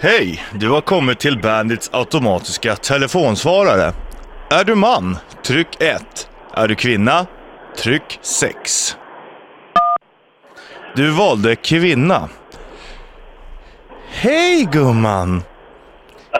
Hej! 0.00 0.44
Du 0.52 0.70
har 0.70 0.80
kommit 0.80 1.18
till 1.18 1.38
Bandits 1.38 1.90
automatiska 1.92 2.76
telefonsvarare. 2.76 3.92
Är 4.50 4.64
du 4.64 4.74
man? 4.74 5.18
Tryck 5.42 5.82
1. 5.82 6.30
Är 6.54 6.68
du 6.68 6.74
kvinna? 6.74 7.26
Tryck 7.76 8.18
6. 8.22 8.96
Du 10.96 11.10
valde 11.10 11.56
kvinna. 11.56 12.28
Hej 14.10 14.68
gumman! 14.72 15.42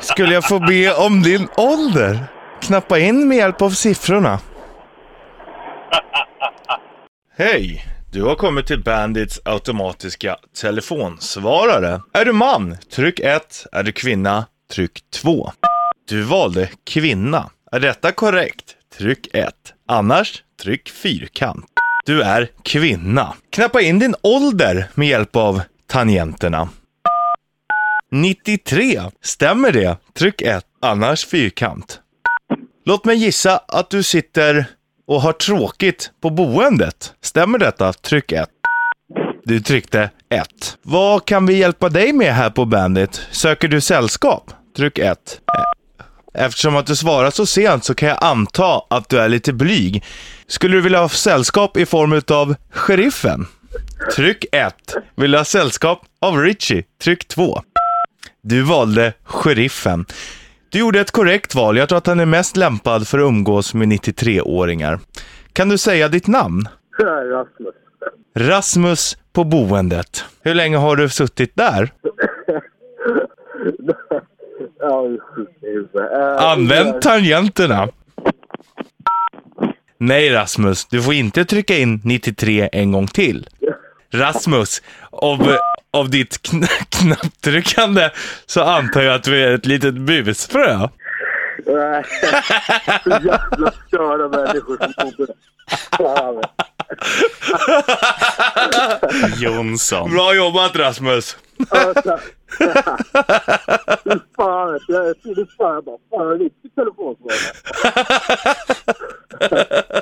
Skulle 0.01 0.35
jag 0.35 0.49
få 0.49 0.59
be 0.59 0.95
om 0.95 1.23
din 1.23 1.49
ålder? 1.57 2.25
Knappa 2.61 2.99
in 2.99 3.29
med 3.29 3.37
hjälp 3.37 3.63
av 3.63 3.71
siffrorna. 3.71 4.39
Hej! 7.37 7.85
Du 8.13 8.23
har 8.23 8.35
kommit 8.35 8.67
till 8.67 8.83
Bandits 8.83 9.41
automatiska 9.45 10.37
telefonsvarare. 10.61 12.03
Är 12.13 12.25
du 12.25 12.33
man? 12.33 12.77
Tryck 12.91 13.21
1. 13.21 13.67
Är 13.73 13.83
du 13.83 13.93
kvinna? 13.93 14.47
Tryck 14.73 15.01
2. 15.11 15.53
Du 16.09 16.23
valde 16.23 16.71
kvinna. 16.85 17.51
Är 17.73 17.81
detta 17.81 18.13
korrekt? 18.13 18.77
Tryck 18.99 19.35
1. 19.35 19.55
Annars, 19.89 20.43
tryck 20.63 20.89
fyrkant. 20.89 21.67
Du 22.07 22.23
är 22.23 22.49
kvinna. 22.63 23.35
Knappa 23.51 23.81
in 23.81 23.99
din 23.99 24.15
ålder 24.23 24.89
med 24.95 25.09
hjälp 25.09 25.37
av 25.37 25.63
tangenterna. 25.87 26.69
93. 28.13 29.01
Stämmer 29.23 29.73
det? 29.73 29.97
Tryck 30.19 30.43
1. 30.43 30.65
Annars 30.83 31.27
fyrkant. 31.27 32.01
Låt 32.85 33.05
mig 33.05 33.17
gissa 33.17 33.59
att 33.69 33.91
du 33.91 34.03
sitter 34.03 34.67
och 35.09 35.23
har 35.23 35.33
tråkigt 35.33 36.11
på 36.21 36.31
boendet. 36.31 37.13
Stämmer 37.23 37.59
detta? 37.59 37.93
Tryck 37.93 38.33
1. 38.33 38.49
Du 39.45 39.61
tryckte 39.61 40.11
1. 40.29 40.49
Vad 40.83 41.25
kan 41.25 41.47
vi 41.47 41.59
hjälpa 41.59 41.89
dig 41.89 42.13
med 42.13 42.35
här 42.35 42.51
på 42.51 42.65
Bandit? 42.65 43.27
Söker 43.31 43.69
du 43.69 43.81
sällskap? 43.81 44.53
Tryck 44.77 44.99
1. 44.99 45.19
Eftersom 46.35 46.77
att 46.77 46.87
du 46.87 46.97
svarar 46.97 47.31
så 47.31 47.47
sent 47.47 47.85
så 47.85 47.95
kan 47.95 48.09
jag 48.09 48.19
anta 48.21 48.83
att 48.91 49.09
du 49.09 49.19
är 49.21 49.29
lite 49.29 49.53
blyg. 49.53 50.05
Skulle 50.47 50.77
du 50.77 50.81
vilja 50.81 51.01
ha 51.01 51.09
sällskap 51.09 51.77
i 51.77 51.87
form 51.87 52.23
av 52.29 52.55
sheriffen? 52.71 53.47
Tryck 54.17 54.45
1. 54.53 54.75
Vill 55.17 55.31
du 55.31 55.39
ha 55.39 55.45
sällskap 55.45 56.03
av 56.21 56.39
Richie? 56.39 56.85
Tryck 57.03 57.29
2. 57.29 57.63
Du 58.43 58.63
valde 58.63 59.13
sheriffen. 59.25 60.07
Du 60.71 60.79
gjorde 60.79 61.01
ett 61.01 61.11
korrekt 61.11 61.55
val. 61.55 61.77
Jag 61.77 61.89
tror 61.89 61.99
att 61.99 62.07
han 62.07 62.21
är 62.21 62.27
mest 62.27 62.57
lämpad 62.57 63.09
för 63.09 63.19
att 63.19 63.23
umgås 63.23 63.75
med 63.75 63.89
93-åringar. 63.89 64.99
Kan 65.53 65.69
du 65.69 65.79
säga 65.79 66.09
ditt 66.09 66.27
namn? 66.27 66.69
Rasmus. 67.03 67.75
Rasmus 68.35 69.17
på 69.33 69.45
boendet. 69.45 70.25
Hur 70.43 70.55
länge 70.55 70.77
har 70.77 70.97
du 70.97 71.09
suttit 71.09 71.53
där? 71.57 71.93
Eh, 75.95 76.45
Använd 76.51 77.03
tangenterna. 77.03 77.89
Nej 79.99 80.33
Rasmus, 80.33 80.87
du 80.87 81.03
får 81.03 81.15
inte 81.15 81.45
trycka 81.45 81.79
in 81.79 82.01
93 82.05 82.69
en 82.73 82.93
gång 82.93 83.07
till. 83.07 83.49
Rasmus, 84.11 84.83
av, 85.11 85.57
av 85.93 86.11
ditt 86.11 86.43
kn 86.43 86.67
knapptryckande 86.89 88.11
så 88.47 88.63
antar 88.63 89.03
jag 89.03 89.15
att 89.15 89.25
du 89.25 89.43
är 89.45 89.55
ett 89.55 89.67
litet 89.67 89.95
busfrö. 89.95 90.89
Nej, 91.67 92.05
så 93.05 93.11
jävla 93.11 93.73
sköra 93.91 94.29
människor 94.29 94.77
som 94.77 94.93
bor 95.17 95.27
där. 95.27 95.35
Jonsson. 99.37 100.11
Bra 100.11 100.35
jobbat 100.35 100.77
Rasmus. 100.77 101.37
Ja, 101.71 101.95
tack. 101.95 102.21
Fy 104.05 104.11
fan, 104.37 104.81
jag 104.89 105.23
trodde 105.23 105.47
fan, 105.59 105.75
jag 105.75 105.85
bara, 105.85 105.99
fan, 106.11 106.33
en 106.33 106.39
riktig 106.39 106.75
telefonsvarare. 106.75 107.39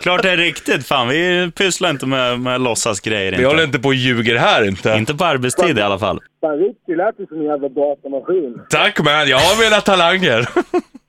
Klart 0.02 0.22
det 0.22 0.30
är 0.30 0.36
riktigt. 0.36 0.86
Fan, 0.86 1.08
vi 1.08 1.50
pysslar 1.56 1.90
inte 1.90 2.06
med, 2.06 2.40
med 2.40 2.60
låtsasgrejer. 2.60 3.30
Vi 3.30 3.36
Inte. 3.36 3.46
håller 3.48 3.64
inte 3.64 3.78
på 3.78 3.88
och 3.88 3.94
ljuger 3.94 4.36
här 4.36 4.64
inte. 4.68 4.90
inte 4.98 5.14
på 5.14 5.24
arbetstid 5.24 5.78
i 5.78 5.82
alla 5.82 5.98
fall. 5.98 6.20
Fan, 6.40 6.58
riktigt 6.58 6.96
lät 6.96 7.20
ju 7.20 7.26
som 7.26 7.36
en 7.36 7.44
jävla 7.44 7.68
datamaskin. 7.68 8.60
Tack 8.70 9.00
man, 9.04 9.28
jag 9.28 9.38
har 9.38 9.64
mina 9.64 9.80
talanger. 9.80 10.48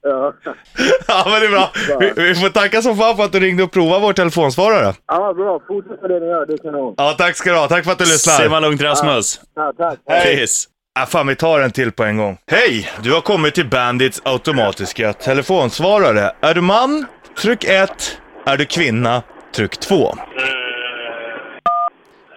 Ja. 0.01 0.33
ja 1.07 1.23
men 1.25 1.39
det 1.41 1.45
är 1.47 1.51
bra. 1.51 1.71
Vi, 1.99 2.23
vi 2.23 2.35
får 2.35 2.49
tacka 2.49 2.81
så 2.81 2.95
fan 2.95 3.17
för 3.17 3.23
att 3.23 3.31
du 3.31 3.39
ringde 3.39 3.63
och 3.63 3.71
provade 3.71 4.01
vår 4.01 4.13
telefonsvarare. 4.13 4.93
ja, 5.07 5.33
bra. 5.33 5.59
Fortsätt 5.67 6.01
med 6.01 6.09
det 6.11 6.19
ni 6.19 6.25
gör, 6.25 6.45
det 6.45 6.53
är 6.53 6.57
kanon. 6.57 6.93
Ja, 6.97 7.15
tack 7.17 7.35
ska 7.35 7.51
du 7.51 7.57
ha. 7.57 7.67
Tack 7.67 7.85
för 7.85 7.91
att 7.91 7.97
du 7.97 8.05
lyssnar. 8.05 8.33
Simma 8.33 8.59
lugnt 8.59 8.81
Rasmus. 8.81 9.41
Ja, 9.55 9.73
tack. 9.77 9.99
Peace. 10.23 10.67
Ah, 10.99 11.05
fan, 11.05 11.27
vi 11.27 11.35
tar 11.35 11.59
en 11.59 11.71
till 11.71 11.91
på 11.91 12.03
en 12.03 12.17
gång. 12.17 12.37
Hej! 12.51 12.89
Du 13.03 13.13
har 13.13 13.21
kommit 13.21 13.55
till 13.55 13.69
Bandits 13.69 14.21
automatiska 14.25 15.13
telefonsvarare. 15.13 16.31
Är 16.41 16.53
du 16.53 16.61
man? 16.61 17.05
Tryck 17.41 17.63
1. 17.63 18.17
Är 18.45 18.57
du 18.57 18.65
kvinna? 18.65 19.21
Tryck 19.55 19.77
2. 19.79 20.15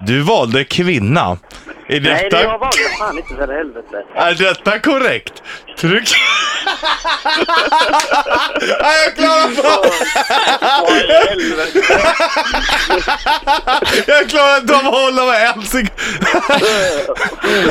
Du 0.01 0.21
valde 0.23 0.65
kvinna. 0.65 1.39
Är 1.89 2.01
Nej, 2.01 2.01
detta, 2.01 2.37
det 2.37 2.43
jag 2.43 2.59
valde 2.59 2.77
fan 2.99 3.19
inte 3.19 3.35
för 3.35 3.49
helvete. 3.55 4.05
är 4.15 4.35
detta 4.35 4.79
korrekt? 4.79 5.43
Tryck... 5.79 6.09
Nej, 8.81 9.05
jag 9.05 9.15
klarar 9.17 9.43
helvete? 11.29 11.83
Jag 14.07 14.29
klarar 14.31 14.57
inte 14.61 14.75
av 14.77 14.87
att 14.87 14.95
hålla 14.95 15.25
mig 15.27 15.45
en 15.57 15.63
sekund. 15.63 15.91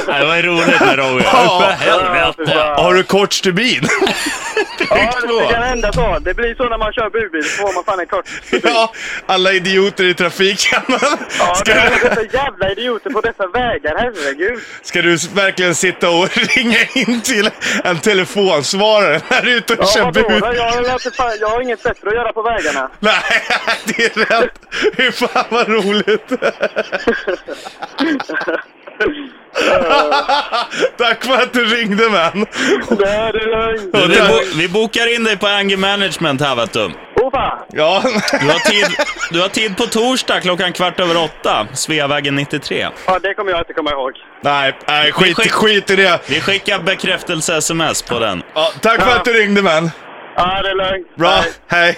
Det 0.08 0.26
var 0.26 0.42
roligt 0.42 0.80
med 0.82 0.98
Roger. 0.98 1.26
Ja. 1.34 1.60
För 1.80 1.86
helvete. 1.86 2.74
Har 2.78 2.94
du 2.94 3.04
kort 3.04 3.34
stubin? 3.34 3.88
Ja, 4.90 5.12
det 5.48 5.54
kan 5.54 5.64
hända 5.64 5.94
så. 5.94 6.18
Det 6.22 6.34
blir 6.34 6.56
så 6.56 6.70
när 6.70 6.78
man 6.78 6.94
kör 6.94 7.10
burbil. 7.10 7.44
Så 7.44 7.62
får 7.68 7.74
man 7.74 7.84
fan 7.84 8.00
en 8.00 8.08
kort. 8.08 8.30
ja, 8.64 8.94
alla 9.26 9.52
idioter 9.54 10.04
i 10.04 10.14
trafiken. 10.14 10.82
Ja, 11.40 11.56
Ska 11.56 11.74
det 11.74 11.92
du... 12.02 12.08
är 12.08 12.16
så 12.16 12.24
jävla 12.38 12.72
idioter 12.72 13.10
på 13.10 13.22
dessa 13.22 13.48
vägar. 13.48 13.96
Herregud. 13.98 14.60
Ska 14.82 15.02
du 15.02 15.18
verkligen 15.34 15.76
sitta 15.76 16.10
och 16.10 16.30
ringa 16.38 16.78
in 16.94 17.22
till 17.22 17.50
en 17.84 18.00
telefonsvarare 18.00 19.22
när 19.30 19.42
du 19.42 19.52
är 19.52 19.56
ute 19.58 19.74
och 19.74 19.80
Ja, 19.84 19.88
kör 19.88 20.04
vadå 20.04 20.30
bud? 20.30 20.42
då? 20.42 20.54
Jag, 20.56 21.02
fan- 21.16 21.38
jag 21.40 21.48
har 21.50 21.62
inget 21.62 21.84
bättre 21.84 22.10
att 22.10 22.16
göra 22.16 22.34
på 22.34 22.42
vägarna. 22.42 22.90
Nej, 23.00 23.22
det 23.86 24.06
är 24.06 24.10
rätt. 24.42 24.52
Hur 24.98 25.12
fan 25.12 25.46
vad 25.50 25.68
roligt. 25.70 26.32
Tack 30.98 31.26
för 31.26 31.34
att 31.34 31.54
du 31.54 31.66
ringde 31.66 32.10
man. 32.10 32.32
Nej, 32.90 33.32
det 33.34 33.40
är 33.40 33.78
lugnt. 33.78 33.94
Du, 33.94 34.08
vi, 34.08 34.20
bo, 34.28 34.58
vi 34.58 34.70
bokar 34.70 35.16
in 35.16 35.24
dig 35.24 35.38
på 35.38 35.48
Anger 35.48 35.78
Management 35.78 36.42
här 36.42 36.56
vet 36.56 36.74
du. 36.74 36.90
Ja, 37.72 38.04
Du 38.42 38.48
har, 38.48 38.70
tid, 38.72 38.86
du 39.32 39.42
har 39.42 39.48
tid 39.48 39.78
på 39.78 39.84
torsdag 39.86 40.42
klockan 40.42 40.74
kvart 40.74 41.00
över 41.00 41.24
åtta. 41.24 41.68
Sveavägen 41.74 42.36
93. 42.36 42.88
Ja, 43.06 43.20
det 43.20 43.34
kommer 43.34 43.52
jag 43.52 43.62
inte 43.62 43.74
komma 43.74 43.92
ihåg. 43.92 44.12
nej, 44.44 44.78
nej 44.88 45.12
skit, 45.12 45.38
skick- 45.38 45.52
skit 45.52 45.90
i 45.92 45.96
det. 45.96 46.20
Vi 46.30 46.42
skickar 46.42 46.80
bekräftelse-sms 46.80 48.02
på 48.10 48.20
den. 48.20 48.44
Ja, 48.54 48.72
tack 48.82 49.02
för 49.02 49.12
att 49.16 49.26
du 49.26 49.34
ringde 49.34 49.62
man. 49.62 49.92
Ja, 50.36 50.62
det 50.62 50.70
är 50.70 50.76
lugnt. 50.92 51.16
Bra, 51.16 51.30
Nej. 51.30 51.52
hej. 51.68 51.98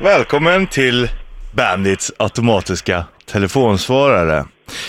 Välkommen 0.00 0.66
till 0.66 1.08
Bandits 1.54 2.12
automatiska 2.18 3.04
telefonsvarare. 3.32 4.44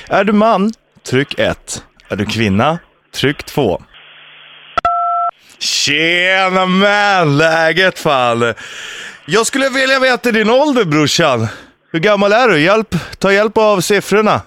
Är 0.09 0.23
du 0.23 0.33
man? 0.33 0.71
Tryck 1.05 1.39
1. 1.39 1.83
Är 2.09 2.15
du 2.15 2.25
kvinna? 2.25 2.79
Tryck 3.15 3.43
2. 3.43 3.81
Tjena 5.59 6.65
man! 6.65 7.37
Läget 7.37 7.99
fan? 7.99 8.53
Jag 9.25 9.45
skulle 9.47 9.69
vilja 9.69 9.99
veta 9.99 10.31
din 10.31 10.49
ålder 10.49 10.85
brorsan. 10.85 11.47
Hur 11.91 11.99
gammal 11.99 12.33
är 12.33 12.47
du? 12.47 12.59
Hjälp, 12.59 12.95
ta 13.19 13.33
hjälp 13.33 13.57
av 13.57 13.81
siffrorna. 13.81 14.41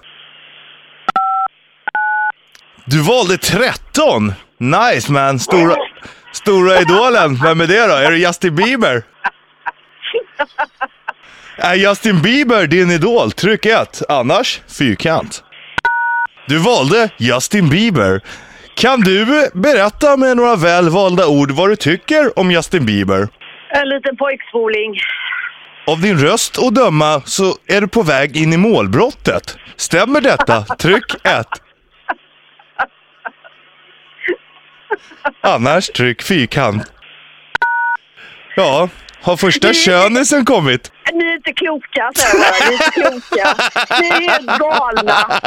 Du 2.85 3.01
valde 3.01 3.37
13! 3.37 4.33
Nice 4.59 5.11
man! 5.11 5.39
Stora, 5.39 5.75
stora 6.31 6.81
idolen. 6.81 7.39
Vem 7.43 7.61
är 7.61 7.67
det 7.67 7.87
då? 7.87 7.93
Är 7.93 8.11
det 8.11 8.17
Justin 8.17 8.55
Bieber? 8.55 9.03
Är 11.57 11.75
Justin 11.75 12.21
Bieber 12.21 12.67
din 12.67 12.91
idol? 12.91 13.31
Tryck 13.31 13.65
1. 13.65 14.01
Annars, 14.09 14.61
fyrkant. 14.67 15.43
Du 16.47 16.57
valde 16.57 17.09
Justin 17.17 17.69
Bieber. 17.69 18.21
Kan 18.75 19.01
du 19.01 19.49
berätta 19.53 20.17
med 20.17 20.37
några 20.37 20.55
väl 20.55 20.89
valda 20.89 21.27
ord 21.27 21.51
vad 21.51 21.69
du 21.69 21.75
tycker 21.75 22.39
om 22.39 22.51
Justin 22.51 22.85
Bieber? 22.85 23.27
En 23.69 23.89
liten 23.89 24.17
pojkspoling. 24.17 24.99
Av 25.87 26.01
din 26.01 26.17
röst 26.17 26.57
att 26.57 26.75
döma 26.75 27.21
så 27.25 27.55
är 27.67 27.81
du 27.81 27.87
på 27.87 28.01
väg 28.01 28.37
in 28.37 28.53
i 28.53 28.57
målbrottet. 28.57 29.57
Stämmer 29.75 30.21
detta? 30.21 30.61
Tryck 30.61 31.15
1. 31.23 31.47
Annars 35.41 35.87
tryck 35.87 36.21
fyrkant. 36.21 36.91
Ja, 38.55 38.89
har 39.21 39.37
första 39.37 39.73
könisen 39.73 40.45
kommit? 40.45 40.91
Ni 41.13 41.25
lite 41.35 41.53
kloka, 41.53 42.11
säger 42.15 42.43
jag 42.43 42.53
bara. 42.61 42.71
Lite 42.71 42.91
kloka. 42.91 43.55
Ni 44.01 44.07
är 44.07 44.29
helt 44.31 44.59
galna. 44.59 45.41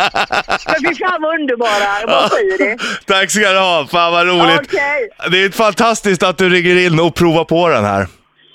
Men 0.67 0.91
fy 0.91 0.99
fan 1.05 1.23
vad 1.23 1.41
underbara. 1.41 2.01
Jag 2.01 2.09
bara 2.09 2.29
säger 2.29 2.59
det. 2.59 2.79
Tack 3.07 3.31
ska 3.31 3.53
du 3.53 3.59
ha, 3.59 3.87
fan 3.91 4.13
vad 4.13 4.27
roligt. 4.27 4.61
Okej. 4.61 5.09
Det 5.31 5.45
är 5.45 5.51
fantastiskt 5.51 6.23
att 6.23 6.39
du 6.39 6.49
ringer 6.49 6.77
in 6.87 7.01
och 7.01 7.15
provar 7.15 7.45
på 7.45 7.69
den 7.69 7.85
här. 7.85 8.07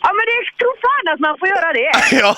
Ja, 0.01 0.11
men 0.13 0.25
det 0.25 0.57
tror 0.59 0.75
fan 0.85 1.13
att 1.13 1.19
man 1.19 1.35
får 1.39 1.47
göra 1.47 1.73
det. 1.73 1.91
Ja, 2.21 2.35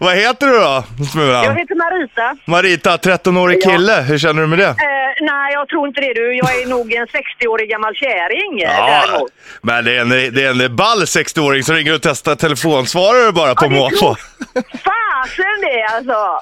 vad 0.00 0.14
heter 0.16 0.46
du 0.46 0.52
då, 0.52 0.84
Jag 0.98 1.06
Smulan? 1.06 1.56
heter 1.56 1.74
Marita. 1.74 2.36
Marita, 2.44 2.96
13-årig 2.96 3.58
Ja. 3.64 3.70
kille. 3.70 3.92
Hur 4.08 4.18
känner 4.18 4.40
du 4.42 4.48
med 4.48 4.58
det? 4.58 4.64
Eh, 4.68 4.74
nej, 5.20 5.52
jag 5.52 5.68
tror 5.68 5.88
inte 5.88 6.00
det 6.00 6.12
du. 6.14 6.34
Jag 6.36 6.62
är 6.62 6.66
nog 6.66 6.92
en 6.92 7.06
60-årig 7.06 7.70
gammal 7.70 7.94
kärring 7.94 8.60
eh, 8.62 8.74
Ja, 8.76 9.04
däremot. 9.06 9.30
men 9.62 9.84
det 9.84 9.96
är 9.96 10.00
en, 10.00 10.08
det 10.08 10.44
är 10.44 10.64
en 10.64 10.76
ball 10.76 10.98
60-åring 11.02 11.62
som 11.62 11.74
ringer 11.76 11.94
och 11.94 12.02
testar 12.02 12.34
telefonsvarare 12.34 13.32
bara 13.32 13.54
på 13.54 13.64
Ja, 13.64 13.68
måfå. 13.70 14.14
Fasen 14.54 15.60
det 15.62 15.82
alltså! 15.94 16.40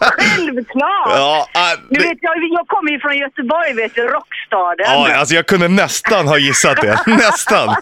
Självklart! 0.00 1.10
Ja, 1.10 1.46
äh, 1.54 1.80
Du 1.90 2.00
det, 2.00 2.08
vet, 2.08 2.18
jag, 2.20 2.36
jag 2.50 2.66
kommer 2.68 2.92
ju 2.92 3.00
från 3.00 3.16
Göteborg, 3.18 3.72
vet 3.74 3.94
du, 3.94 4.02
rockstaden. 4.02 4.86
ja, 4.86 5.14
alltså 5.16 5.34
jag 5.34 5.46
kunde 5.46 5.68
nästan 5.68 6.28
ha 6.28 6.38
gissat 6.38 6.76
det. 6.80 6.98
Nästan. 7.06 7.76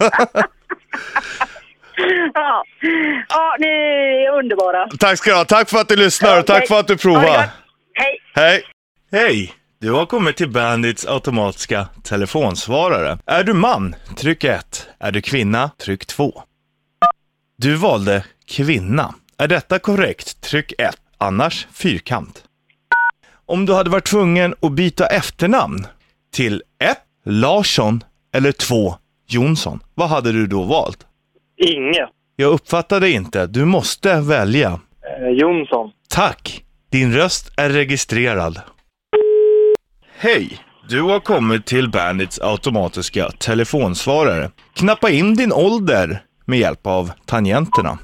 Ja. 2.35 2.65
ja, 3.29 3.57
ni 3.59 3.67
är 3.69 4.39
underbara. 4.39 4.89
Tack 4.99 5.19
ska 5.19 5.31
du 5.31 5.37
ha. 5.37 5.45
Tack 5.45 5.71
för 5.71 5.79
att 5.79 5.89
du 5.89 5.97
lyssnar 5.97 6.39
och 6.39 6.47
tack 6.47 6.69
för 6.69 6.81
att 6.81 6.87
du 6.87 6.97
provar. 6.97 7.49
Hej! 7.95 8.19
Hej! 8.35 8.63
Hej! 9.13 9.53
Du 9.85 9.93
har 9.93 10.07
kommit 10.07 10.37
till 10.37 10.51
Bandits 10.51 11.07
automatiska 11.07 11.89
telefonsvarare. 12.03 13.19
Är 13.27 13.45
du 13.45 13.53
man? 13.53 13.95
Tryck 14.17 14.45
1. 14.45 14.89
Är 14.99 15.13
du 15.13 15.21
kvinna? 15.21 15.71
Tryck 15.79 16.07
2. 16.07 16.43
Du 17.59 17.75
valde 17.75 18.25
kvinna. 18.47 19.15
Är 19.39 19.49
detta 19.49 19.79
korrekt? 19.79 20.41
Tryck 20.41 20.73
1. 20.79 20.97
Annars 21.19 21.67
fyrkant. 21.73 22.45
Om 23.47 23.67
du 23.67 23.75
hade 23.75 23.91
varit 23.91 24.07
tvungen 24.07 24.55
att 24.63 24.73
byta 24.73 25.07
efternamn 25.07 25.87
till 26.33 26.63
1. 26.85 26.99
Larsson 27.25 28.05
eller 28.35 28.53
2. 28.53 28.95
Jonsson, 29.29 29.81
vad 29.95 30.09
hade 30.09 30.33
du 30.33 30.47
då 30.47 30.63
valt? 30.63 31.07
Inge. 31.57 32.09
Jag 32.37 32.53
uppfattade 32.53 33.11
inte. 33.11 33.47
Du 33.47 33.65
måste 33.65 34.21
välja. 34.21 34.69
Eh, 34.69 35.29
Jonsson. 35.29 35.91
Tack! 36.09 36.65
Din 36.91 37.13
röst 37.15 37.53
är 37.57 37.71
registrerad. 37.71 38.61
Hej! 40.19 40.59
Du 40.89 41.03
har 41.03 41.21
kommit 41.21 41.67
till 41.67 41.91
Bandits 41.91 42.41
automatiska 42.41 43.31
telefonsvarare. 43.31 44.51
Knappa 44.75 45.11
in 45.11 45.35
din 45.35 45.53
ålder 45.53 46.23
med 46.45 46.59
hjälp 46.59 46.87
av 46.87 47.11
tangenterna. 47.27 47.99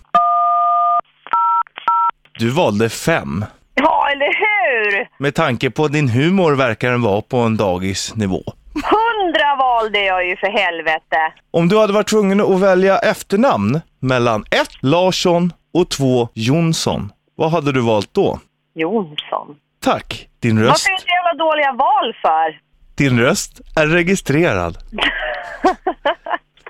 Du 2.38 2.50
valde 2.50 2.88
fem. 2.88 3.44
Ja, 3.74 4.08
eller 4.12 4.26
hur? 4.26 5.08
Med 5.18 5.34
tanke 5.34 5.70
på 5.70 5.88
din 5.88 6.08
humor 6.08 6.52
verkar 6.52 6.90
den 6.90 7.02
vara 7.02 7.22
på 7.22 7.36
en 7.36 7.56
dagisnivå. 7.56 8.42
Hundra 8.74 9.56
valde 9.58 10.04
jag 10.04 10.26
ju 10.28 10.36
för 10.36 10.46
helvete. 10.46 11.16
Om 11.50 11.68
du 11.68 11.78
hade 11.78 11.92
varit 11.92 12.08
tvungen 12.08 12.40
att 12.40 12.60
välja 12.60 12.98
efternamn 12.98 13.80
mellan 14.00 14.40
ett 14.50 14.82
Larsson 14.82 15.52
och 15.74 15.88
två 15.90 16.28
Jonsson, 16.34 17.12
vad 17.36 17.50
hade 17.50 17.72
du 17.72 17.80
valt 17.80 18.14
då? 18.14 18.38
Jonsson. 18.74 19.56
Tack! 19.84 20.26
Din 20.42 20.62
röst, 20.62 20.88
jävla 20.88 21.09
dåliga 21.44 21.72
val 21.72 22.08
för? 22.22 22.70
din 23.00 23.20
röst 23.20 23.60
är 23.76 23.86
registrerad. 23.86 24.78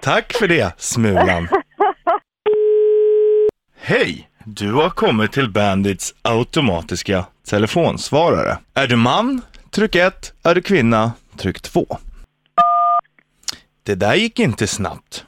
Tack 0.03 0.33
för 0.33 0.49
det, 0.49 0.73
Smulan. 0.77 1.49
Hej! 3.81 4.29
Du 4.45 4.73
har 4.73 4.91
kommit 4.91 5.33
till 5.33 5.51
Bandits 5.51 6.15
automatiska 6.23 7.25
telefonsvarare. 7.51 8.59
Är 8.75 8.87
du 8.87 8.97
man? 8.97 9.43
Tryck 9.71 9.95
1. 9.95 10.33
Är 10.43 10.55
du 10.55 10.63
kvinna? 10.63 11.13
Tryck 11.37 11.61
2. 11.61 11.99
Det 13.83 13.95
där 13.95 14.15
gick 14.15 14.39
inte 14.39 14.67
snabbt. 14.67 15.25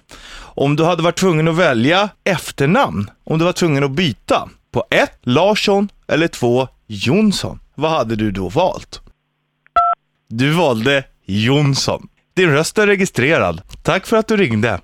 Om 0.55 0.77
du 0.77 0.85
hade 0.85 1.03
varit 1.03 1.19
tvungen 1.19 1.49
att 1.49 1.57
välja 1.57 2.09
efternamn, 2.25 3.11
om 3.25 3.39
du 3.39 3.45
var 3.45 3.53
tvungen 3.53 3.85
att 3.85 3.91
byta 3.91 4.49
på 4.71 4.85
1. 4.91 5.19
Larsson 5.23 5.89
eller 6.09 6.29
2. 6.29 6.69
Jonsson, 6.87 7.61
vad 7.75 7.91
hade 7.91 8.17
du 8.17 8.31
då 8.31 8.49
valt? 8.49 9.03
Du 10.35 10.53
valde 10.53 11.05
Jonsson. 11.27 12.09
Din 12.35 12.51
röst 12.51 12.79
är 12.79 12.87
registrerad. 12.87 13.63
Tack 13.83 14.07
för 14.07 14.17
att 14.17 14.29
du 14.29 14.37
ringde. 14.37 14.81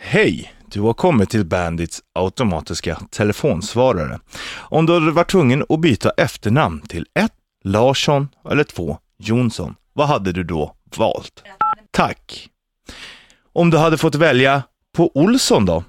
Hej! 0.00 0.52
Du 0.66 0.80
har 0.80 0.94
kommit 0.94 1.30
till 1.30 1.44
Bandits 1.44 2.00
automatiska 2.14 2.98
telefonsvarare. 3.10 4.18
Om 4.56 4.86
du 4.86 4.92
hade 4.92 5.10
varit 5.10 5.30
tvungen 5.30 5.64
att 5.68 5.80
byta 5.80 6.10
efternamn 6.10 6.80
till 6.80 7.06
1. 7.14 7.32
Larsson 7.64 8.28
eller 8.50 8.64
2. 8.64 8.98
Jonsson, 9.18 9.74
vad 9.92 10.08
hade 10.08 10.32
du 10.32 10.44
då 10.44 10.74
valt? 10.96 11.42
Tack! 11.90 12.48
Om 13.52 13.70
du 13.70 13.78
hade 13.78 13.98
fått 13.98 14.14
välja 14.14 14.62
på 14.96 15.10
Olsson 15.14 15.66
då? 15.66 15.84